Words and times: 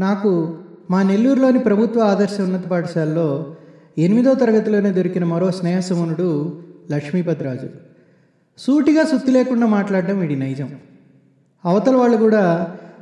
నాకు 0.00 0.30
మా 0.90 1.02
నెల్లూరులోని 1.02 1.58
ప్రభుత్వ 1.58 2.00
ఆదర్శ 2.00 2.36
ఉన్నత 2.40 2.66
పాఠశాలలో 2.68 3.28
ఎనిమిదో 3.98 4.32
తరగతిలోనే 4.34 4.90
దొరికిన 4.90 5.24
మరో 5.24 5.48
స్నేహసమునుడు 5.50 6.28
లక్ష్మీపతిరాజు. 6.90 7.68
సూటిగా 8.58 9.02
సుత్తి 9.02 9.30
లేకుండా 9.30 9.66
మాట్లాడడం 9.66 10.16
వీడి 10.18 10.36
నైజం. 10.36 10.70
అవతల 11.64 11.96
వాళ్ళు 11.96 12.16
కూడా 12.16 12.44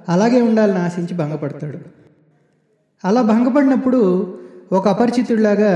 అలాగే 0.08 0.40
ఉండాలని 0.40 0.78
ఆశించి 0.78 1.14
భంగపడతాడు. 1.14 1.78
అలా 3.04 3.22
భంగపడినప్పుడు 3.22 4.00
ఒక 4.72 4.88
అపరిచితుడిలాగా 4.88 5.72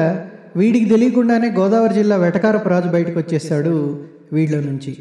వీడికి 0.57 0.85
తెలియకుండానే 0.85 1.49
గోదావరి 1.51 1.95
జిల్లా 1.95 2.17
వెటకారపు 2.17 2.69
రాజు 2.69 2.89
బయటకు 2.89 3.19
వచ్చేస్తాడు 3.19 3.75
వీడిలో 4.33 4.61
నుంచి. 4.61 4.93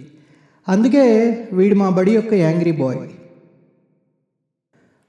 అందుకే 0.68 1.06
వీడు 1.54 1.76
మా 1.76 1.90
బడి 1.90 2.12
యొక్క 2.12 2.34
యాంగ్రీ 2.34 2.72
బాయ్. 2.72 3.00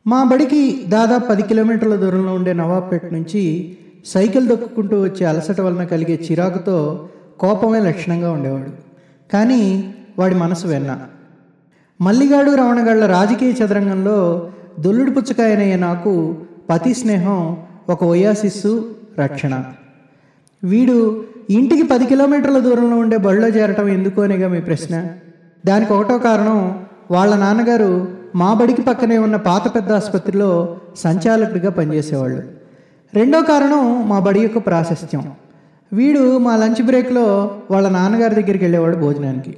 మా 0.07 0.25
బడికి 0.25 0.85
దాదాపు 0.89 1.29
పది 1.29 1.43
కిలోమీటర్ల 1.43 1.97
దూరంలో 1.97 2.35
ఉండే 2.35 2.53
నవాబ్పేట 2.53 3.05
నుంచి 3.13 3.77
సైకిల్ 4.07 4.49
దొక్కుకుంటూ 4.49 5.03
వచ్చే 5.03 5.27
అలసట 5.27 5.61
వలన 5.61 5.85
కలిగే 5.85 6.21
చిరాకుతో 6.31 7.09
కోపమే 7.41 7.81
లక్షణంగా 7.81 8.33
ఉండేవాడు. 8.33 8.71
కానీ 9.33 9.95
వాడి 10.19 10.35
మనసు 10.35 10.67
వెన్న. 10.67 11.01
మల్లిగాడు 12.01 12.51
రమణగాళ్ళ 12.51 13.07
రాజకీయ 13.07 13.53
చదరంగంలో 13.53 14.51
దొల్లుడు 14.81 15.11
పుచ్చకాయనయ్యే 15.11 15.77
నాకు 15.77 16.37
పతి 16.71 16.95
స్నేహం 16.95 17.57
ఒక 17.89 18.05
ఒయాసిస్సు 18.05 18.95
రక్షణ. 19.19 19.65
వీడు 20.65 21.25
ఇంటికి 21.51 21.83
పది 21.83 22.07
కిలోమీటర్ల 22.07 22.59
దూరంలో 22.59 22.97
ఉండే 22.97 23.17
బడిలో 23.17 23.49
చేరటం 23.49 23.89
ఎందుకు 23.89 24.23
అనేగా 24.23 24.49
మీ 24.49 24.61
ప్రశ్న? 24.61 25.07
దానికి 25.67 25.93
ఒకటో 25.93 26.19
కారణం 26.19 26.85
వాళ్ళ 27.11 27.37
నాన్నగారు 27.37 28.22
మా 28.37 28.55
బడికి 28.55 28.83
పక్కనే 28.83 29.19
ఉన్న 29.19 29.37
పాత 29.37 29.75
పెద్ద 29.75 29.93
ఆసుపత్రిలో 29.93 30.77
సంచాలకుడిగా 30.97 31.71
పనిచేసేవాళ్ళు. 31.71 32.43
రెండో 33.15 33.41
కారణం 33.41 34.09
మా 34.09 34.19
బడి 34.19 34.41
యొక్క 34.41 34.59
ప్రాశస్త్యం. 34.59 35.33
వీడు 35.93 36.39
మా 36.39 36.57
లంచ్ 36.57 36.83
బ్రేక్లో 36.83 37.57
వాళ్ళ 37.71 37.89
నాన్నగారి 37.89 38.35
దగ్గరికి 38.35 38.65
వెళ్ళేవాడు 38.65 38.97
భోజనానికి. 38.97 39.57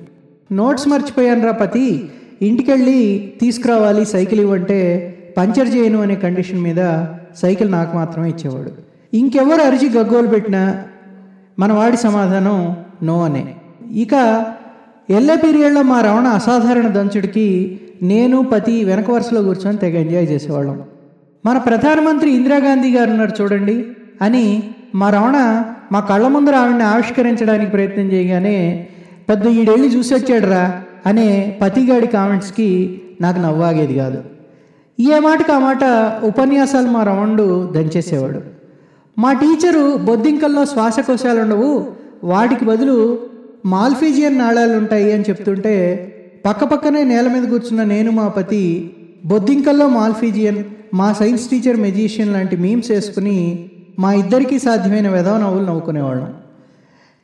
నోట్స్ 0.52 0.88
మర్చిపోయాను 0.88 1.44
రా 1.44 1.52
పతి. 1.52 2.10
ఇంటికెళ్ళి 2.42 3.32
తీసుకురావాలి 3.40 4.04
సైకిల్ 4.04 4.40
ఇవ్వంటే 4.40 5.10
పంచర్ 5.38 5.76
చేయను 5.76 6.02
అనే 6.02 6.14
కండిషన్ 6.14 6.60
మీద 6.60 7.04
సైకిల్ 7.36 7.72
నాకు 7.72 7.96
మాత్రమే 7.96 8.28
ఇచ్చేవాడు. 8.28 8.72
ఇంకెవరు 9.16 9.62
అరిచి 9.62 9.90
గగ్గోలు 9.90 10.26
పెట్టినా 10.26 10.82
మన 11.58 11.72
వాడి 11.72 11.96
సమాధానం 11.96 12.76
నో 13.02 13.24
అనే. 13.24 13.54
ఇక 13.90 14.46
ఎల్లే 15.10 15.36
పీరియడ్లో 15.36 15.82
మా 15.82 16.00
రవణ 16.00 16.26
అసాధారణ 16.26 16.86
దంచుడికి 16.88 17.80
నేను 18.04 18.42
పతి 18.42 18.84
వెనక 18.84 19.10
వరుసలో 19.10 19.42
కూర్చొని 19.42 19.76
తెగ 19.76 19.98
ఎంజాయ్ 19.98 20.30
చేసేవాళ్ళం. 20.30 20.82
మన 21.46 21.58
ప్రధానమంత్రి 21.58 22.30
ఇందిరాగాంధీ 22.30 22.90
గారు 22.90 23.10
ఉన్నారు 23.10 23.42
చూడండి 23.42 23.86
అని 24.22 24.62
మా 24.94 25.10
రవణ 25.10 25.64
మా 25.92 26.00
కళ్ళ 26.00 26.28
ముందర 26.28 26.54
ఆవిడని 26.54 26.82
ఆవిష్కరించడానికి 26.82 27.70
ప్రయత్నం 27.70 28.12
చేయగానే 28.12 28.88
పెద్ద 29.28 29.46
ఈడెళ్ళి 29.46 29.88
చూసి 29.88 30.14
వచ్చాడురా 30.14 30.82
అనే 31.06 31.58
పతిగాడి 31.62 32.06
కామెంట్స్కి 32.06 33.00
నాకు 33.20 33.38
నవ్వాగేది 33.40 33.94
కాదు. 33.94 34.22
ఏ 35.00 35.18
మాటకు 35.18 35.52
ఆ 35.52 35.58
మాట 35.58 35.84
ఉపన్యాసాలు 36.24 36.86
మా 36.86 37.02
రవణుడు 37.02 37.72
దంచేసేవాడు. 37.72 38.40
మా 39.18 39.32
టీచరు 39.32 39.96
బొద్దింకల్లో 39.96 40.64
శ్వాసకోశాలు 40.64 41.40
ఉండవు 41.40 41.86
వాటికి 42.24 42.64
బదులు 42.64 43.18
మాల్ఫీజియన్ 43.66 44.38
నాళాలు 44.38 44.76
ఉంటాయి 44.76 45.12
అని 45.12 45.24
చెప్తుంటే 45.30 45.74
పక్కపక్కనే 46.46 47.04
నేల 47.04 47.28
మీద 47.28 47.48
కూర్చున్న 47.48 47.84
నేను 47.84 48.10
మా 48.10 48.28
పతి 48.28 48.90
బొద్దింకల్లో 49.26 49.88
మాల్ఫీజియన్ 49.88 50.64
మా 50.94 51.12
సైన్స్ 51.12 51.48
టీచర్ 51.48 51.76
మెజీషియన్ 51.76 52.32
లాంటి 52.32 52.56
మీమ్స్ 52.56 52.90
వేసుకుని 52.90 53.70
మా 53.98 54.12
ఇద్దరికీ 54.12 54.58
సాధ్యమైన 54.58 55.08
వెధవ 55.08 55.38
నవ్వులు 55.38 55.64
నవ్వుకునేవాళ్ళం. 55.64 56.34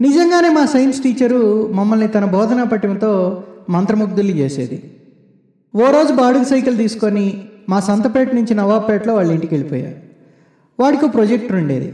నిజంగానే 0.00 0.48
మా 0.48 0.66
సైన్స్ 0.66 1.00
టీచరు 1.00 1.72
మమ్మల్ని 1.72 2.08
తన 2.08 2.24
బోధనా 2.24 2.64
పట్టిమతో 2.64 3.42
మంత్రముగ్ధులు 3.70 4.28
చేసేది. 4.28 4.82
ఓ 5.76 5.90
రోజు 5.90 6.12
బాడుగు 6.12 6.44
సైకిల్ 6.44 6.76
తీసుకొని 6.76 7.42
మా 7.68 7.80
సంతపేట 7.80 8.34
నుంచి 8.34 8.54
నవాబ్పేటలో 8.54 9.14
వాళ్ళ 9.14 9.32
ఇంటికి 9.32 9.54
వెళ్ళిపోయా. 9.54 9.90
వాడికి 10.80 11.08
ప్రొజెక్టర్ 11.08 11.56
ఉండేది. 11.56 11.92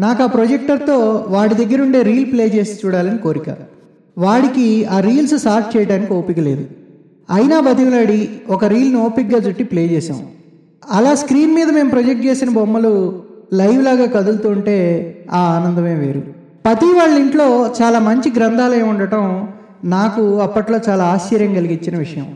నాకు 0.00 0.22
ఆ 0.22 0.26
ప్రొజెక్టర్తో 0.26 1.24
వాడి 1.28 1.54
దగ్గరుండే 1.54 2.02
రీల్ 2.02 2.32
ప్లే 2.32 2.46
చేసి 2.46 2.86
చూడాలని 2.86 3.18
కోరిక. 3.18 3.75
వాడికి 4.18 4.84
ఆ 4.84 5.00
రీల్స్ 5.00 5.38
సార్ట్ 5.38 5.76
చేయడానికి 5.76 6.12
ఓపిక 6.12 6.40
లేదు. 6.40 6.64
అయినా 7.30 7.60
బతిమలాడి 7.60 8.28
ఒక 8.48 8.64
రీల్ని 8.64 8.96
ఓపిక్గా 8.96 9.38
చుట్టి 9.38 9.64
ప్లే 9.64 9.86
చేసాం 9.86 10.20
అలా 10.90 11.14
స్క్రీన్ 11.14 11.54
మీద 11.54 11.70
మేము 11.70 11.90
ప్రొజెక్ట్ 11.90 12.26
చేసిన 12.26 12.50
బొమ్మలు 12.50 13.22
లైవ్ 13.52 13.84
లాగా 13.84 14.06
కదులుతుంటే 14.06 14.76
ఆ 15.30 15.38
ఆనందమే 15.38 15.94
వేరు. 15.94 16.22
పతి 16.66 16.86
వాళ్ళ 16.86 17.18
ఇంట్లో 17.18 17.74
చాలా 17.82 17.98
మంచి 17.98 18.32
గ్రంథాలయం 18.36 18.88
ఉండటం 18.88 19.48
నాకు 19.84 20.38
అప్పట్లో 20.38 20.80
చాలా 20.88 21.04
ఆశ్చర్యం 21.04 21.54
కలిగించిన 21.54 21.98
విషయం. 21.98 22.26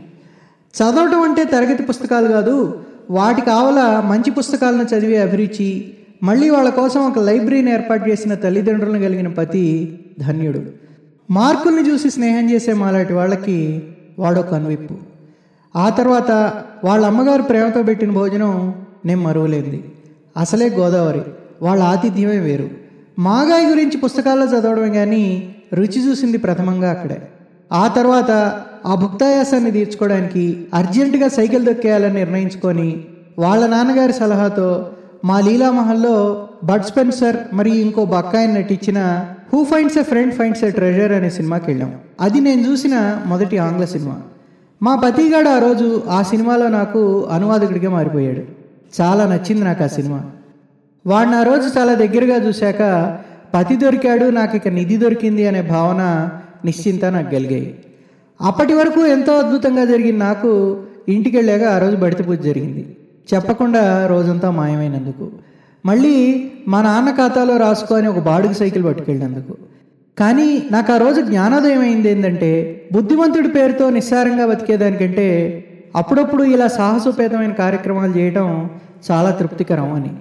చదవటం 0.75 1.21
అంటే 1.21 1.43
తరగతి 1.43 1.83
పుస్తకాలు 1.83 2.27
కాదు 2.27 2.79
వాటి 3.09 3.41
కావల 3.41 4.03
మంచి 4.09 4.31
పుస్తకాలను 4.31 4.83
చదివే 4.83 5.17
అభిరుచి 5.17 5.93
మళ్ళీ 6.23 6.49
వాళ్ళ 6.49 6.69
కోసం 6.69 7.01
ఒక 7.01 7.19
లైబ్రరీని 7.19 7.73
ఏర్పాటు 7.73 8.09
చేసిన 8.09 8.33
తల్లిదండ్రులను 8.33 8.99
కలిగిన 8.99 9.27
పతి 9.27 9.99
ధన్యుడు. 10.27 10.61
మార్కుల్ని 11.31 11.89
చూసి 11.89 12.09
స్నేహం 12.09 12.51
చేసే 12.51 12.73
మాలాంటి 12.73 13.13
వాళ్ళకి 13.13 13.83
వాడో 14.19 14.41
కనువిప్పు 14.41 14.95
ఆ 15.75 15.89
తర్వాత 15.89 16.31
వాళ్ళ 16.83 17.05
అమ్మగారు 17.05 17.41
ప్రేమతో 17.41 17.83
పెట్టిన 17.83 18.11
భోజనం 18.11 18.75
నేను 19.05 19.21
మరువలేంది 19.21 19.83
అసలే 20.37 20.69
గోదావరి. 20.69 21.21
వాళ్ళ 21.61 21.83
ఆతిథ్యమే 21.83 22.37
వేరు. 22.37 22.69
మాగాయి 23.19 23.65
గురించి 23.65 23.97
పుస్తకాల్లో 23.97 24.45
చదవడమే 24.45 24.89
కానీ 24.89 25.55
రుచి 25.73 26.09
చూసింది 26.09 26.37
ప్రథమంగా 26.37 26.91
అక్కడే. 26.91 27.21
ఆ 27.71 27.87
తర్వాత 27.87 28.31
ఆ 28.85 28.95
భుక్తాయాసాన్ని 28.95 29.71
తీర్చుకోవడానికి 29.71 30.67
అర్జెంటుగా 30.73 31.27
సైకిల్ 31.27 31.65
దొక్కేయాలని 31.65 32.13
నిర్ణయించుకొని 32.13 33.03
వాళ్ళ 33.39 33.67
నాన్నగారి 33.67 34.13
సలహాతో 34.13 34.89
మా 35.25 35.39
లీలామహల్లో 35.39 36.47
బడ్ 36.63 36.83
స్పెన్సర్ 36.83 37.37
మరియు 37.53 37.75
ఇంకో 37.75 38.05
బక్కాయిని 38.05 38.53
నటించిన 38.53 39.25
who 39.53 39.63
finds 39.63 39.97
a 39.97 40.01
friend 40.01 40.33
finds 40.33 40.63
a 40.63 40.69
treasure 40.69 41.11
అనే 41.11 41.29
సినిమాకి 41.29 41.65
వెళ్ళాం. 41.67 41.95
అది 42.21 42.39
నేను 42.39 42.71
చూసిన 42.71 43.21
మొదటి 43.25 43.57
ఆంగ్ల 43.57 43.85
సినిమా. 43.85 44.21
మా 44.83 44.95
పతిగాడు 44.95 45.49
ఆ 45.49 45.59
రోజు 45.59 46.03
ఆ 46.09 46.21
సినిమాలో 46.21 46.67
నాకు 46.67 47.27
అనువాదకుడిగా 47.31 47.89
మారిపోయాడు. 47.89 48.41
చాలా 49.01 49.25
నచ్చింది 49.27 49.65
నాకు 49.65 49.83
ఆ 49.83 49.87
సినిమా. 49.87 50.23
వాడిని 51.07 51.35
ఆ 51.35 51.43
రోజు 51.43 51.79
చాలా 51.79 51.93
దగ్గరగా 51.93 52.47
చూశాక 52.47 53.17
పతి 53.53 53.75
దొరికాడు 53.75 54.25
నాకు 54.25 54.55
ఇక 54.55 54.67
నిధి 54.67 54.97
దొరికింది 54.97 55.47
అనే 55.47 55.61
భావన 55.61 56.29
నిశ్చింత 56.65 57.05
నాకు 57.05 57.31
కలిగాయి. 57.31 57.75
అప్పటి 58.41 58.73
వరకు 58.73 59.05
ఎంతో 59.05 59.33
అద్భుతంగా 59.33 59.85
జరిగిన 59.85 60.17
నాకు 60.17 60.81
ఇంటికి 61.09 61.37
వెళ్ళాక 61.37 61.63
ఆ 61.63 61.79
రోజు 61.79 61.95
బడిత 61.95 62.27
పూజ 62.27 62.39
జరిగింది. 62.39 62.95
చెప్పకుండా 63.33 64.07
రోజంతా 64.07 64.51
మాయమైనందుకు. 64.51 65.31
మళ్ళీ 65.85 66.51
మా 66.67 66.81
నాన్న 66.81 67.11
ఖాతాలో 67.11 67.57
రాసుకొని 67.57 68.07
ఒక 68.07 68.19
బాడుగు 68.19 68.53
సైకిల్ 68.53 68.85
పట్టుకెళ్ళినందుకు. 68.85 69.57
కానీ 70.19 70.63
నాకు 70.71 70.93
ఆ 70.93 70.97
రోజు 70.97 71.21
జ్ఞానోదయం 71.21 71.81
అయింది 71.81 72.11
ఏంటంటే 72.11 72.49
బుద్ధిమంతుడి 72.93 73.47
పేరుతో 73.47 73.89
నిస్సారంగా 73.89 74.45
బతికేదానికంటే 74.45 75.27
అప్పుడప్పుడు 75.95 76.43
ఇలా 76.43 76.67
సాహసోపేతమైన 76.67 77.51
కార్యక్రమాలు 77.51 78.17
చేయడం 78.17 78.69
చాలా 79.11 79.31
తృప్తికరం 79.31 79.93
అని. 79.93 80.11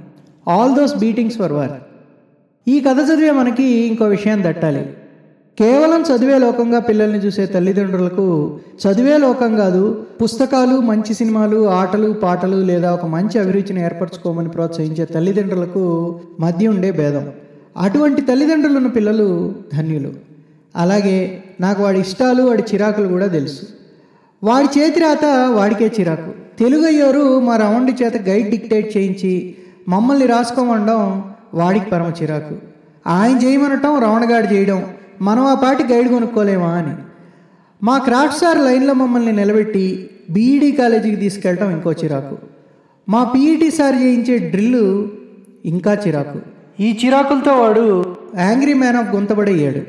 All 0.48 0.74
those 0.74 0.94
beatings 0.98 1.38
for 1.38 1.52
her 1.52 1.72
ఈ 2.68 2.80
కథ 2.80 2.96
చదివే 3.00 3.30
మనకి 3.30 3.64
ఇంకో 3.64 4.04
విషయం 4.04 4.42
దట్టాలి. 4.44 4.86
కేవలం 5.60 6.02
చదివే 6.02 6.38
లోకంగా 6.38 6.78
పిల్లల్ని 6.78 7.18
చూసే 7.18 7.46
తల్లిదండ్రులకు 7.46 8.58
చదివే 8.86 9.18
లోకం 9.18 9.56
కాదు 9.56 10.06
పుస్తకాలు 10.22 10.80
మంచి 10.80 11.14
సినిమాలు 11.14 11.68
ఆటలు 11.68 12.12
పాటలు 12.12 12.56
లేదా 12.56 12.94
ఒక 12.94 13.04
మంచి 13.06 13.38
అభిరుచిని 13.38 13.84
ఏర్పరచుకోమని 13.84 14.48
ప్రోత్సహించే 14.48 15.04
తల్లిదండ్రులకు 15.04 16.20
మధ్య 16.40 16.68
ఉండే 16.68 16.90
భేదం. 16.90 17.28
అటువంటి 17.76 18.22
తల్లిదండ్రులున్న 18.22 18.86
పిల్లలు 18.86 19.54
ధన్యులు. 19.76 20.12
అలాగే 20.76 21.42
నాకు 21.60 21.82
వాడి 21.82 22.00
ఇష్టాలు 22.00 22.42
వాడి 22.42 22.62
చిరాకులు 22.74 23.08
కూడా 23.08 23.26
తెలుసు. 23.26 23.62
వాడి 24.44 24.80
చేతి 24.80 25.00
రాత 25.00 25.24
వాడికే 25.50 25.92
చిరాకు. 26.00 26.58
తెలుగు 26.58 26.86
అయ్యోరు 26.86 27.40
మా 27.40 27.56
రౌండ్ 27.56 28.02
చేత 28.02 28.28
గైడ్ 28.28 28.50
డిక్టేట్ 28.50 28.96
చేయించి 28.96 29.54
మమ్మల్ని 29.88 30.26
రాసుకోమండం 30.26 31.24
వాడికి 31.54 31.90
పరమ 31.90 32.12
చిరాకు. 32.22 32.54
ఆయన 33.06 33.38
చేయమనటం 33.38 33.98
రవణగాడు 33.98 34.54
చేయడం 34.54 34.84
మనం 35.22 35.44
ఆ 35.44 35.54
పాటి 35.54 35.84
గైడ్ 35.84 36.08
కొనుక్కోలేమా 36.08 36.68
అని. 36.68 36.94
మా 37.82 37.98
క్రాఫ్ట్ 37.98 38.38
సార్ 38.38 38.58
లైన్లో 38.58 38.94
మమ్మల్ని 38.94 39.32
నిలబెట్టి 39.32 40.10
బీఈడీ 40.30 40.72
కాలేజీకి 40.72 41.16
తీసుకెళ్ళటం 41.16 41.70
ఇంకో 41.70 41.92
చిరాకు. 41.92 42.38
మా 43.08 43.24
పీఈటీ 43.24 43.70
సార్ 43.70 44.02
చేయించే 44.02 44.38
డ్రిల్లు 44.38 45.08
ఇంకా 45.64 45.94
చిరాకు. 45.94 46.40
ఈ 46.80 46.98
చిరాకులతో 47.04 47.52
వాడు 47.52 48.16
యాంగ్రీ 48.38 48.74
మ్యాన్ 48.74 48.96
ఆఫ్ 48.96 49.14
గుంతబడయ్యాడు. 49.14 49.80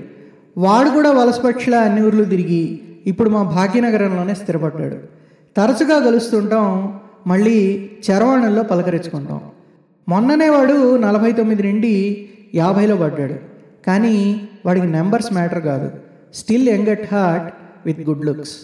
వాడు 0.58 0.90
కూడా 0.90 1.12
వలసపక్షిలా 1.12 1.80
అన్ని 1.80 2.06
ఊర్లు 2.06 2.24
తిరిగి 2.24 2.80
ఇప్పుడు 3.06 3.30
మా 3.30 3.44
భాగ్యనగరంలోనే 3.44 4.34
స్థిరపడ్డాడు. 4.34 4.96
తరచుగా 5.58 6.00
కలుస్తుంటాం 6.00 7.00
మళ్ళీ 7.28 7.90
చరవాణుల్లో 8.12 8.64
పలకరించుకుంటాం. 8.64 9.42
మొన్ననే 10.10 10.50
వాడు 10.50 10.98
నలభై 10.98 11.32
తొమ్మిది 11.32 11.72
నుండి 11.72 12.30
యాభైలో 12.56 12.96
పడ్డాడు. 12.96 13.51
కానీ 13.88 14.48
వాడికి 14.66 14.88
నెంబర్స్ 14.88 15.34
మ్యాటర్ 15.34 15.64
కాదు. 15.64 15.92
Still 16.34 16.70
young 16.70 16.90
at 16.90 17.14
heart 17.14 17.54
with 17.86 18.02
good 18.02 18.26
looks. 18.26 18.58